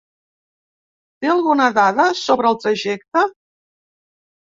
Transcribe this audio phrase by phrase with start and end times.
[1.19, 3.27] Té alguna dada sobre el trajecte?